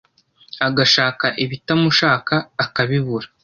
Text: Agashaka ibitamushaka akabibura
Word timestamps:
Agashaka 0.67 1.25
ibitamushaka 1.43 2.35
akabibura 2.63 3.27